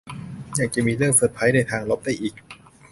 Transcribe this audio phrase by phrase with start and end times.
[0.57, 2.33] ยังจะมีเรื่องเซอร์ไพรส์ในทางลบได้อีก